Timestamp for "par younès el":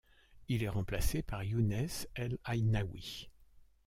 1.21-2.39